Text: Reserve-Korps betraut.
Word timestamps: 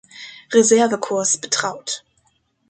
Reserve-Korps 0.51 1.37
betraut. 1.41 2.03